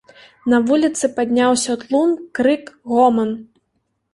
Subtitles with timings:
[0.53, 3.29] На вуліцы падняўся тлум, крык, гоман.